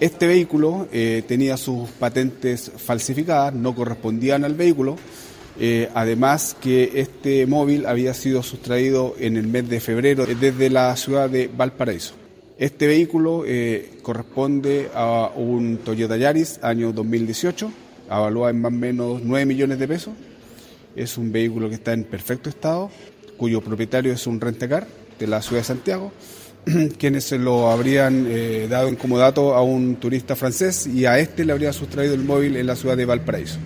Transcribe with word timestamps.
Este 0.00 0.26
vehículo 0.26 0.88
eh, 0.92 1.22
tenía 1.28 1.58
sus 1.58 1.90
patentes 1.90 2.72
falsificadas, 2.78 3.52
no 3.52 3.74
correspondían 3.74 4.46
al 4.46 4.54
vehículo. 4.54 4.96
Eh, 5.58 5.90
además 5.94 6.56
que 6.58 6.92
este 6.94 7.46
móvil 7.46 7.84
había 7.84 8.14
sido 8.14 8.42
sustraído 8.42 9.14
en 9.18 9.36
el 9.36 9.46
mes 9.46 9.68
de 9.68 9.78
febrero 9.78 10.24
desde 10.24 10.70
la 10.70 10.96
ciudad 10.96 11.28
de 11.28 11.50
Valparaíso. 11.54 12.14
Este 12.56 12.86
vehículo 12.86 13.44
eh, 13.46 13.98
corresponde 14.00 14.88
a 14.94 15.32
un 15.36 15.80
Toyota 15.84 16.16
Yaris 16.16 16.60
año 16.62 16.92
2018, 16.92 17.70
avaluado 18.08 18.48
en 18.48 18.60
más 18.62 18.72
o 18.72 18.76
menos 18.76 19.20
9 19.22 19.44
millones 19.44 19.78
de 19.78 19.86
pesos. 19.86 20.14
Es 20.96 21.18
un 21.18 21.30
vehículo 21.30 21.68
que 21.68 21.74
está 21.74 21.92
en 21.92 22.04
perfecto 22.04 22.48
estado, 22.48 22.90
cuyo 23.36 23.60
propietario 23.60 24.14
es 24.14 24.26
un 24.26 24.40
rentecar 24.40 24.86
de 25.18 25.26
la 25.26 25.42
ciudad 25.42 25.60
de 25.60 25.64
Santiago 25.64 26.10
quienes 26.98 27.24
se 27.24 27.38
lo 27.38 27.70
habrían 27.70 28.26
eh, 28.28 28.66
dado 28.68 28.96
como 28.98 29.18
dato 29.18 29.54
a 29.54 29.62
un 29.62 29.96
turista 29.96 30.36
francés 30.36 30.86
y 30.86 31.06
a 31.06 31.18
este 31.18 31.44
le 31.44 31.52
habría 31.52 31.72
sustraído 31.72 32.14
el 32.14 32.24
móvil 32.24 32.56
en 32.56 32.66
la 32.66 32.76
ciudad 32.76 32.96
de 32.96 33.06
Valparaíso. 33.06 33.58